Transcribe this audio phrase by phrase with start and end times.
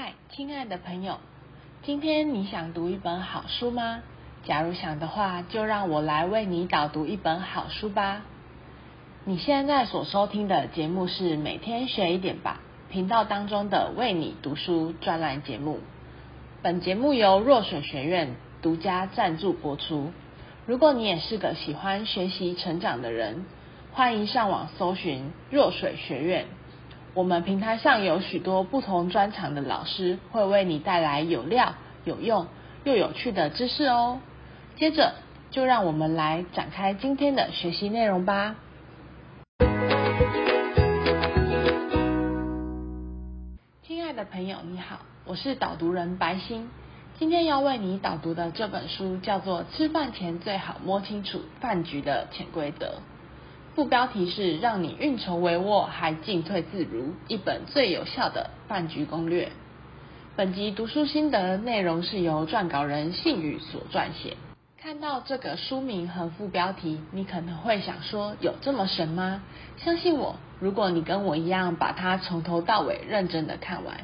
[0.00, 1.18] 嗨，亲爱的朋友，
[1.82, 4.00] 今天你想读一本好书吗？
[4.44, 8.22] 假如想的话，就让我来为你导读一本好书吧。
[9.24, 15.80] 你现在所收听的节目是每天学一点吧频道当中的为你读书专栏节目。
[16.62, 20.12] 本节目由若水学院独家赞助播出。
[20.64, 23.44] 如果你也是个喜欢学习成长的人，
[23.90, 26.46] 欢迎上网搜寻若水学院。
[27.18, 32.46] 我们平台上有许多不同专长的老师，会为你带来有料、有用
[32.84, 34.20] 又有趣的知识哦。
[34.76, 35.14] 接着，
[35.50, 38.54] 就让我们来展开今天的学习内容吧。
[43.82, 46.68] 亲爱的朋友，你好，我是导读人白歆。
[47.18, 52.86] 今天要为你导读的这本书叫做《吃饭前最好摸清楚饭局的潜规则》，
[53.78, 59.52] 副标题是“让你运筹帷幄还进退自如”，一本最有效的饭局攻略。
[60.34, 64.36] 本集读书心得内容是由撰稿人信宇所撰写。
[64.82, 69.44] 看到这个书名和副标题，你可能会想说：有这么神吗？
[69.76, 73.98] 相信我，如果你跟我一样把它从头到尾认真的看完，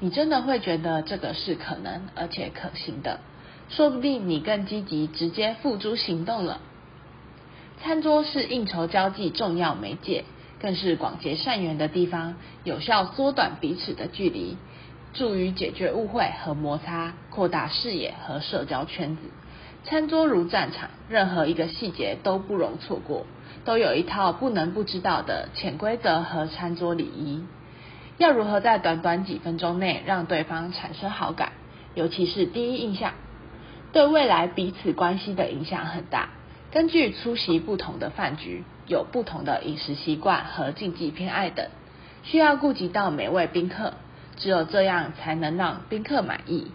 [0.00, 3.20] 你真的会觉得这个是可能而且可行的。
[3.70, 6.60] 说不定你更积极直接付诸行动了。
[7.84, 10.24] 餐桌是应酬交际重要媒介，
[10.58, 14.56] 更是广结善缘的地方，有效缩短彼此的距离，
[15.12, 19.24] 助于解决误会和摩擦，扩大视野和社交圈子。
[19.84, 23.26] 餐桌如战场，任何一个细节都不容错过，
[23.66, 27.44] 都有一套不能不知道的潜规则和餐桌礼仪。
[28.16, 31.52] 要如何在短短几分钟内让对方产生好感，
[31.94, 33.12] 尤其是第一印象，
[33.92, 36.30] 对未来彼此关系的影响很大。
[36.74, 41.68] 根据出席不同的饭局，有不同的饮食习惯和禁忌偏爱等，
[42.24, 43.94] 需要顾及到每位宾客，
[44.38, 46.72] 只有这样才能让宾客满意。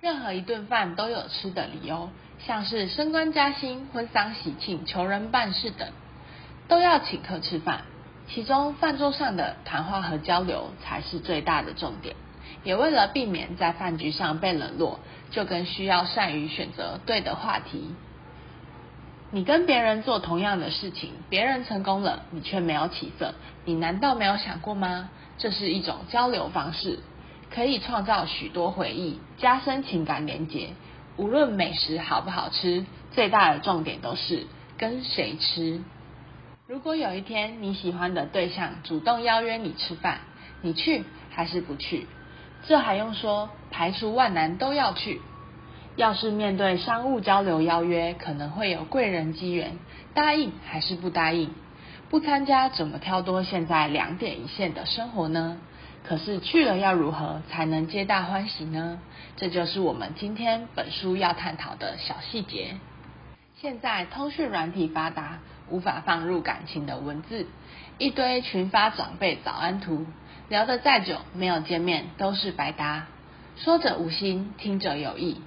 [0.00, 2.08] 任何一顿饭都有吃的理由。
[2.46, 5.88] 像是升官加薪、婚丧喜庆、求人办事等，
[6.66, 7.82] 都要请客吃饭。
[8.28, 12.16] 其中饭桌上的谈话和交流才是最大的重点。
[12.64, 14.98] 也为了避免在饭局上被冷落，
[15.30, 17.94] 就更需要善于选择对的话题。
[19.32, 25.10] 你跟别人做同样的事情，别人成功了，你却没有起色，你难道没有想过吗？
[25.36, 27.00] 这是一种交流方式，
[27.50, 30.70] 可以创造许多回忆，加深情感连结。
[31.16, 34.46] 无论美食好不好吃，最大的重点都是
[34.78, 35.82] 跟谁吃。
[36.68, 40.20] 如果有一天你喜欢的对象主动邀约你吃饭，
[40.62, 42.06] 你去还是不去？
[42.66, 45.20] 这还用说，排除万难都要去。
[45.96, 49.78] 要是面对商务交流邀约，可能会有贵人机缘，
[50.12, 51.50] 答应还是不答应？
[52.10, 55.58] 不参加怎么挑多现在两点一线的生活呢？
[56.04, 59.00] 可是去了要如何才能皆大欢喜呢？
[59.36, 62.76] 这就是我们今天本书要探讨的小细节。
[63.58, 65.38] 现在通讯软体发达，
[65.70, 67.46] 无法放入感情的文字，
[67.96, 70.04] 一堆群发长辈早安图，
[70.50, 73.06] 聊得再久，没有见面都是白搭。
[73.56, 75.40] 说者无心，听者有意，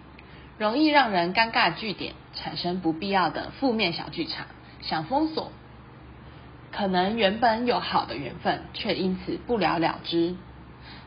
[0.59, 4.45] 容易让人尴尬据点，产生不必要的负面小剧场，
[4.81, 5.53] 想封锁，
[6.73, 10.35] 可能原本有好的缘分，却因此不了了之。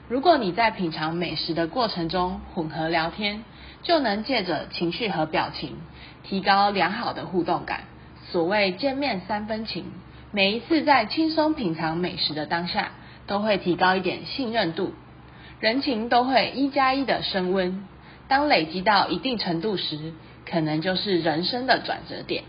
[0.09, 3.45] 如果你在品尝美食的过程中混合聊天，
[3.83, 5.77] 就能借着情绪和表情，
[6.23, 7.83] 提高良好的互动感。
[8.31, 9.93] 所谓见面三分情，
[10.31, 12.93] 每一次在轻松品尝美食的当下，
[13.27, 14.95] 都会提高一点信任度，
[15.61, 17.87] 人情都会一加一的升温。
[18.33, 20.15] 当累积到一定程度时，
[20.51, 22.45] 可能就是人生的转折点。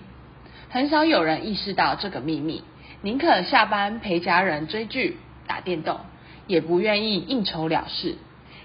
[0.69, 2.63] 很少有人意识到这个秘密，
[3.01, 5.99] 宁可下班陪家人追剧、打电动。
[6.47, 8.15] 也不愿意应酬了事，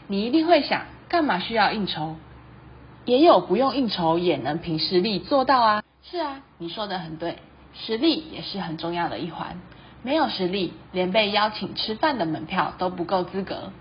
[0.06, 2.14] 你一定会想，干嘛需要应酬？
[3.04, 5.82] 也有不用应酬也能凭实力做到啊。
[6.04, 7.38] 是啊，你说的很对，
[7.74, 9.60] 实力也是很重要的一环。
[10.04, 13.72] 没有实力，连被邀请吃饭的门票都不够资格，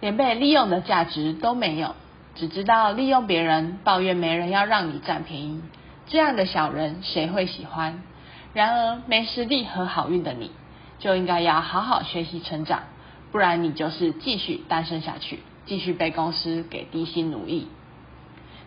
[0.00, 1.94] 连被利用的价值都没有，
[2.34, 5.62] 只知道利用别人，抱怨没人要让你占便宜，
[6.06, 8.02] 这样的小人谁会喜欢？
[8.52, 10.50] 然而没实力和好运的你，
[10.98, 12.82] 就应该要好好学习成长。
[13.30, 17.68] 不然你就是继续单身下去，继续被公司给低薪奴役。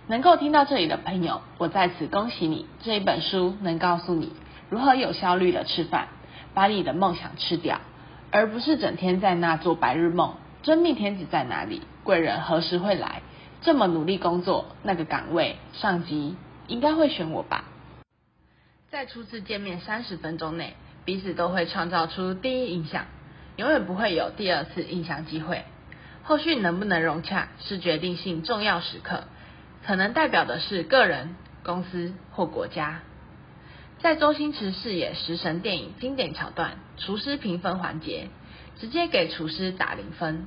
[0.07, 4.31] 能够听到这里的朋友，我在此恭喜你，这一本书能告诉你
[4.69, 6.07] 如何有效率的吃饭，
[6.53, 7.79] 把你的梦想吃掉，
[8.31, 10.35] 而不是整天在那做白日梦。
[10.63, 11.81] 真命天子在哪里？
[12.03, 13.21] 贵人何时会来？
[13.61, 16.35] 这么努力工作，那个岗位上级
[16.67, 17.65] 应该会选我吧？
[18.89, 20.75] 在初次见面三十分钟内，
[21.05, 23.05] 彼此都会创造出第一印象。
[23.57, 25.65] 永远不会有第二次印象机会，
[26.23, 29.23] 后续能不能融洽是决定性重要时刻，
[29.85, 33.01] 可能代表的是个人、公司或国家。
[33.99, 38.29] 在周星驰饰演食神电影经典桥段，厨师评分环节，
[38.79, 40.45] 直接给厨师打零分。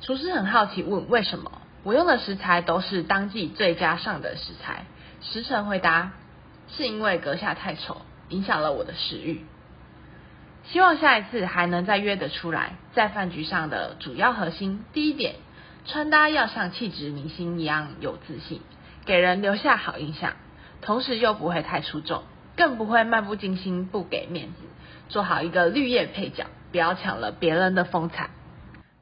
[0.00, 1.52] 厨师很好奇问为什么？
[1.86, 4.86] 我用的食材都是当季最佳上的食材。
[5.20, 6.14] 时辰回答：
[6.66, 9.46] 是因为阁下太丑，影响了我的食欲。
[10.64, 12.72] 希望下一次还能再约得出来。
[12.92, 15.36] 在饭局上的主要核心，第一点，
[15.84, 18.62] 穿搭要像气质明星一样有自信，
[19.04, 20.32] 给人留下好印象，
[20.80, 22.24] 同时又不会太出众。
[22.56, 24.54] 更不会漫不经心、不给面子，
[25.08, 28.30] 做好一个绿叶配角，不要抢了别人的风采。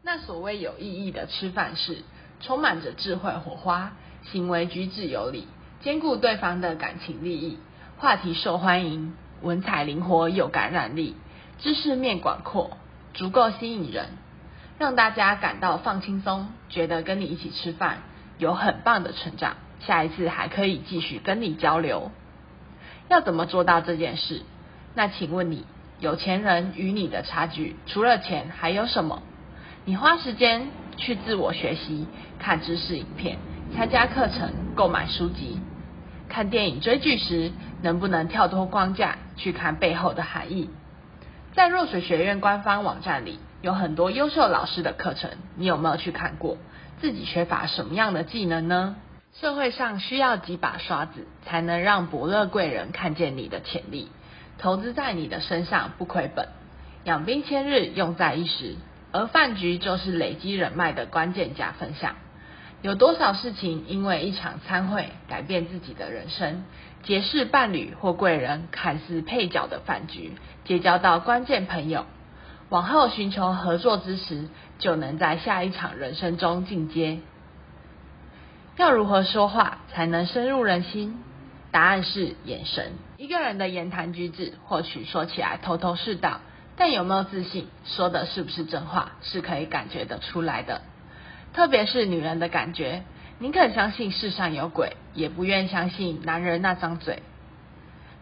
[0.02, 2.02] 那所谓有意义的吃饭是，
[2.44, 3.92] 充满着智慧火花，
[4.30, 5.48] 行为举止有礼，
[5.80, 7.58] 兼顾对方的感情利益，
[7.96, 11.16] 话题受欢迎，文采灵活有感染力，
[11.58, 12.76] 知识面广阔，
[13.14, 14.08] 足够吸引人，
[14.78, 18.02] 让大家感到放轻松，觉得跟你一起吃饭
[18.36, 22.10] 有很棒的成长，下一次还可以继续跟你交流。
[23.08, 24.42] 要怎么做到这件事？
[24.94, 25.64] 那请问你，
[25.98, 29.22] 有钱人与你的差距除了钱还有什么？
[29.86, 32.06] 你花时间去自我学习，
[32.38, 33.38] 看知识影片，
[33.76, 35.60] 参加课程，购买书籍，
[36.28, 37.52] 看电影追剧时，
[37.82, 40.70] 能不能跳脱框架去看背后的含义？
[41.52, 46.56] 在若水学院官方网站里有很多优秀老师的课程，你有没有去看过？
[47.00, 48.96] 自己缺乏什么样的技能呢？
[49.34, 54.08] 社会上需要几把刷子，才能让伯乐贵人看见你的潜力，
[54.58, 56.48] 投资在你的身上不亏本。
[57.02, 58.76] 养兵千日，用在一时，
[59.14, 62.16] 而饭局就是累积人脉的关键加分项。
[62.82, 66.64] 有多少事情因为一场餐会改变自己的人生？
[67.04, 70.32] 结识伴侣或贵人，看似配角的饭局，
[70.64, 72.06] 结交到关键朋友，
[72.70, 74.48] 往后寻求合作之时，
[74.80, 77.20] 就能在下一场人生中进阶。
[78.76, 81.22] 要如何说话才能深入人心？
[81.70, 82.94] 答案是眼神。
[83.16, 86.40] 一个人的言谈举止，或许说起来头头是道，
[86.76, 90.82] 但有没有自信，说的是不是真话，是可以感觉得出来的。
[91.52, 93.04] 特别是女人的感觉，
[93.38, 97.22] 宁肯相信世上有鬼，也不愿相信男人那张嘴。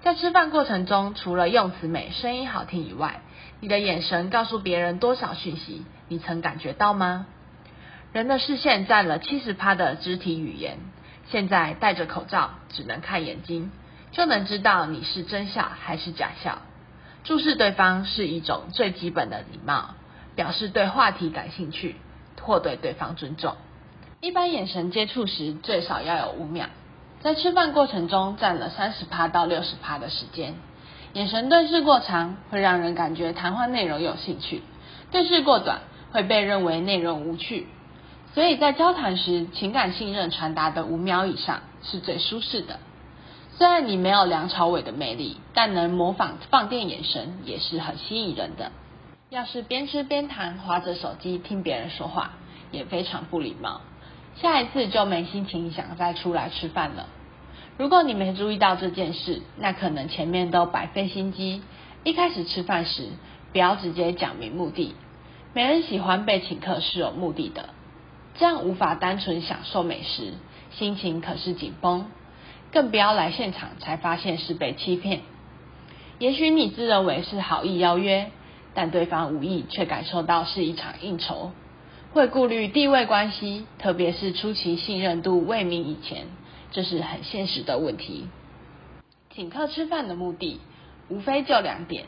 [0.03, 3.21] 在吃饭过程中，除了用词美、声音好听以外，
[3.61, 5.87] 你的眼神告诉别人多少讯息？
[6.09, 7.27] 你曾感觉到吗？
[8.13, 10.79] 人的视线占了七十趴的肢体语言，
[11.31, 13.71] 现在戴着口罩，只能看眼睛，
[14.11, 16.59] 就能知道你是真笑还是假笑。
[17.25, 19.95] 注视对方是一种最基本的礼貌，
[20.35, 21.97] 表示对话题感兴趣
[22.41, 23.55] 或对对方尊重。
[24.21, 26.67] 一般眼神接触时最少要有五秒，
[27.21, 30.55] 在吃饭过程中占了三十趴到六十趴的时间。
[31.13, 34.61] 眼神对视过长，会让人感觉谈话内容有兴趣；
[35.11, 35.81] 对视过短，
[36.11, 37.69] 会被认为内容无趣。
[38.35, 42.79] 所以在交谈时，情感信任传达的五秒以上是最舒适的。
[43.59, 48.73] 虽然你没有梁朝伟的魅力，但能模仿放电眼神也是很吸引人的。
[49.31, 52.33] 要是边吃边谈，划着手机听别人说话，
[52.71, 53.83] 也非常不礼貌。
[54.41, 57.07] 下一次就没心情想再出来吃饭了。
[57.79, 61.63] 如果你没注意到这件事，那可能前面都白费心机。
[62.05, 63.09] 一开始吃饭时，
[63.53, 64.95] 不要直接讲明目的。
[65.53, 67.69] 没人喜欢被请客是有目的的。
[68.39, 70.33] 这样无法单纯享受美食，
[70.71, 72.07] 心情可是紧绷。
[72.73, 75.21] 更不要来现场才发现是被欺骗。
[76.19, 78.31] 也许你自认为是好意邀约，
[78.75, 81.51] 但对方无意却感受到是一场应酬，
[82.13, 86.27] 会顾虑地位关系，特别是初期信任度未明以前，
[86.71, 88.29] 这是很现实的问题。
[89.35, 90.61] 请客吃饭的目的，
[91.09, 92.05] 无非就两点：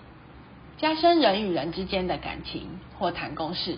[0.78, 3.76] 加深人与人之间的感情，或谈公事。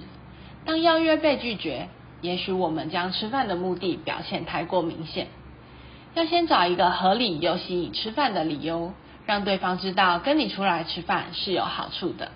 [0.64, 1.88] 当邀约被拒绝，
[2.21, 5.28] 也许我们将吃饭的目的表现太过明显，
[6.17, 8.95] 要先找一个合理又吸引吃饭的理由，
[9.27, 12.31] 让对方知道跟你出来吃饭是有好处的。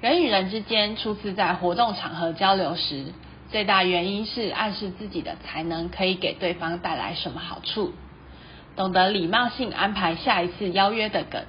[0.00, 3.12] 人与人之间初次在活动场合交流时，
[3.50, 7.92] 最大原因是暗示自己的才能可以给对方带来什么好处，
[8.74, 11.44] 懂得礼貌性安排下一次邀约的梗。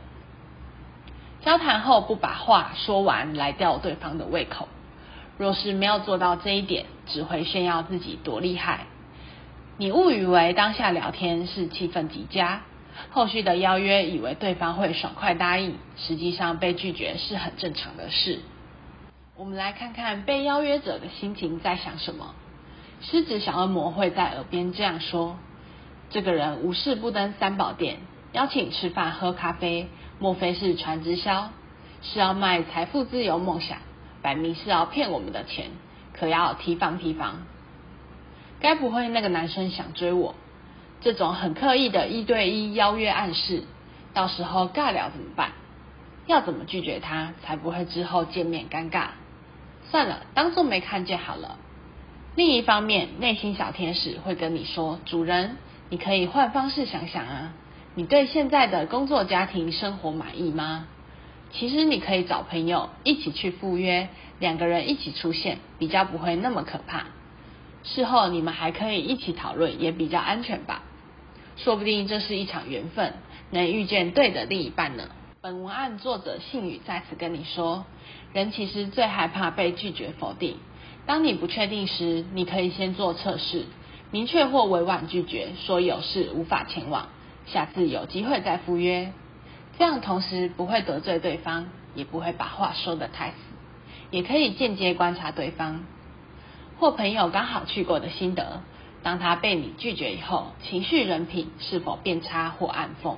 [1.40, 4.68] 交谈后不把话说完来吊对方的胃口。
[5.38, 8.88] 若是没有做到这一点，只会炫耀自己多厉害。
[9.78, 12.62] 你误以为当下聊天是气氛极佳，
[13.10, 18.40] 后续的邀约以为对方会爽快答应，实际上被拒绝是很正常的事。
[19.36, 22.36] 我们来看看被邀约者的心情在想什么。
[23.02, 25.38] 狮子小恶魔会在耳边这样说
[26.12, 27.98] ：“这个人无事不登三宝殿，
[28.34, 29.88] 邀请吃饭喝咖啡，
[30.20, 31.50] 莫非是传直销？
[32.04, 33.80] 是要卖财富自由梦想？”
[34.22, 35.72] 摆明是要骗我们的钱，
[36.14, 37.48] 可要提防提防。
[38.62, 40.36] 该不会那个男生想追我？
[41.02, 43.64] 这种很刻意的一对一邀约暗示，
[44.14, 45.52] 到时候尬聊怎么办？
[46.28, 49.08] 要怎么拒绝他才不会之后见面尴尬？
[49.90, 51.58] 算了，当做没看见好了。
[52.36, 55.58] 另一方面，内心小天使会跟你说：“主人，
[55.90, 57.54] 你可以换方式想想啊，
[57.96, 60.88] 你对现在的工作、家庭生活满意吗？
[61.52, 64.08] 其实你可以找朋友一起去赴约，
[64.40, 67.08] 两个人一起出现，比较不会那么可怕。
[67.84, 70.84] 事后你们还可以一起讨论，也比较安全吧。
[71.58, 73.14] 说不定这是一场缘分，
[73.50, 75.10] 能遇见对的另一半呢。”
[75.42, 77.86] 本文案作者信宇再次跟你说，
[78.34, 80.58] 人其实最害怕被拒绝否定。
[81.08, 83.66] 当你不确定时，你可以先做测试，
[84.12, 87.08] 明确或委婉拒绝，说有事无法前往，
[87.48, 89.12] 下次有机会再赴约。
[89.80, 93.36] 这样同时不会得罪对方，也不会把话说得太死，
[94.12, 95.84] 也可以间接观察对方
[96.82, 98.60] 或朋友刚好去过的心得。
[99.04, 103.18] 当他被你拒绝以后，情绪人品是否变差或暗讽？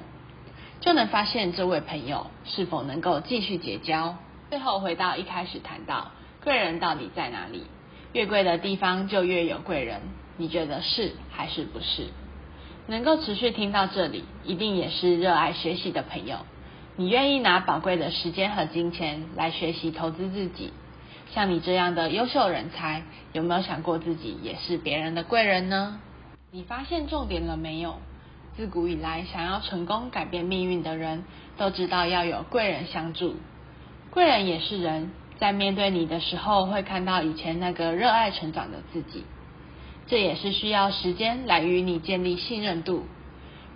[0.81, 4.17] 就能发现这位朋友是否能够继续结交。
[4.49, 6.11] 最后回到一开始谈到
[6.43, 7.63] 贵人到底在哪里？
[8.11, 10.01] 越贵的地方就越有贵人，
[10.35, 12.07] 你觉得是还是不是？
[12.87, 16.39] 能够持续听到这里，一定也是热爱学习的朋友。
[16.97, 20.73] 你愿意拿宝贵的时间和金钱来学习投资自己。
[21.33, 25.99] 像你这样的优秀人才，有没有想过自己也是别人的贵人呢？
[26.51, 27.95] 你发现重点了没有？
[28.55, 31.23] 自古以来，想要成功改变命运的人，
[31.57, 33.35] 都知道要有贵人相助。
[34.11, 35.09] 贵人也是人，
[35.39, 39.23] 在面对你的时候，会看到以前那个热爱成长的自己。
[40.05, 43.05] 这也是需要时间来与你建立信任度。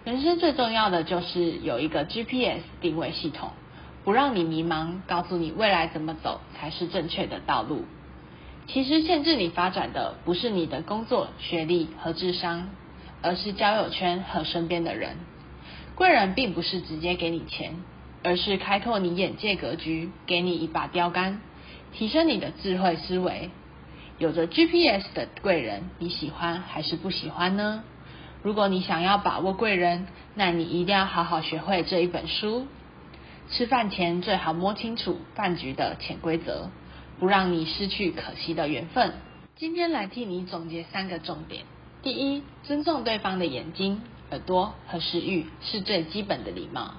[0.03, 3.49] 人生最重要的就是有一个 GPS 定位系统，
[4.07, 7.83] 不让你迷茫，告诉你未来怎么走才是正确的道路。
[8.65, 12.69] 其实限制你发展的，不是你的工作、学历和智商。
[13.21, 15.17] 而是交友圈和身边的人，
[15.95, 17.73] 贵人并不是直接给你钱，
[18.23, 21.41] 而是开拓你眼界格局，给你一把标杆，
[21.91, 23.49] 提升你的智慧思维。
[24.19, 27.83] 有着 GPS 的贵人，你喜欢还是不喜欢呢？
[28.41, 32.67] 如果你想要把握贵人，那你一定要好好学会这一本书。
[33.49, 36.69] 吃饭前最好摸清楚饭局的潜规则，
[37.17, 39.13] 不让你失去可惜的缘分。
[39.55, 41.63] 今天来替你总结三个重点。
[42.01, 44.01] 第一，尊重对方的眼睛、
[44.31, 46.95] 耳朵和食欲是最基本的礼貌。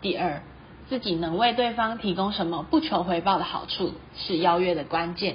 [0.00, 0.42] 第二，
[0.88, 5.34] 自己能为对方提供什么不求回报的好处是邀约的关键。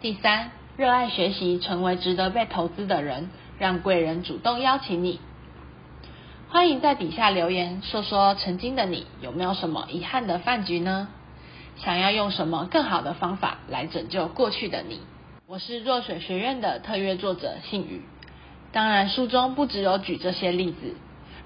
[0.00, 5.20] 第三，热爱学习，成为值得被投资的人，让贵人主动邀请你。
[6.52, 11.06] 欢迎在底下留言说说曾经的你有没有什么遗憾的饭局呢？
[11.76, 15.00] 想要用什么更好的方法来拯救过去的你？
[15.46, 18.02] 我是若水学院的特约作者信宇，
[18.72, 20.96] 当然书中不只有举这些例子。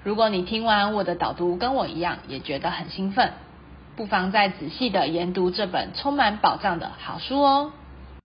[0.02, 3.34] 如果你听完我的导读跟我一样也觉得很兴奋，
[3.96, 7.72] 不妨再仔细的研读这本充满宝藏的好书哦。